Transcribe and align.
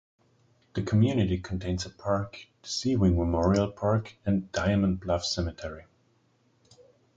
The 0.73 0.81
community 0.81 1.37
contains 1.37 1.85
a 1.85 1.91
park, 1.91 2.47
the 2.63 2.67
Sea 2.69 2.95
Wing 2.95 3.15
Memorial 3.15 3.71
Park 3.71 4.15
and 4.25 4.51
Diamond 4.51 4.99
Bluff 4.99 5.23
Cemetery. 5.23 5.85